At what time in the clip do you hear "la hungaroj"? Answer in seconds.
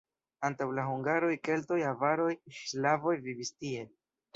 0.79-1.29